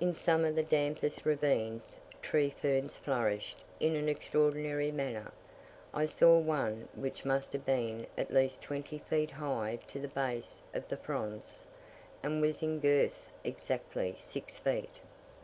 [0.00, 5.30] In some of the dampest ravines, tree ferns flourished in an extraordinary manner;
[5.94, 10.64] I saw one which must have been at least twenty feet high to the base
[10.74, 11.62] of the fronds,
[12.20, 14.98] and was in girth exactly six feet.